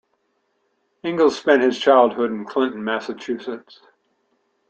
Ingalls 1.05 1.37
spent 1.37 1.61
his 1.61 1.77
childhood 1.77 2.31
in 2.31 2.43
Clinton, 2.45 2.83
Massachusetts. 2.83 3.81